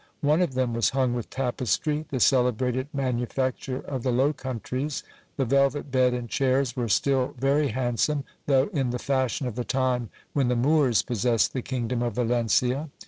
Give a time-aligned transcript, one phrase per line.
[0.21, 5.03] One of them was hung with tapestry, the celebrated manufacture of the Low Countries;
[5.37, 9.63] the velvet bed and chairs were still very handsome, though in the fashion of the
[9.63, 12.89] time when the Moors possessed the kingdom of Valencia.